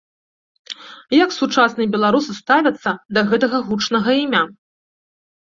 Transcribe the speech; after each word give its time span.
Як 1.23 1.29
сучасныя 1.39 1.89
беларусы 1.97 2.31
ставяцца 2.39 2.89
да 3.19 3.25
гэтага 3.29 3.57
гучнага 3.71 4.11
імя? 4.25 4.43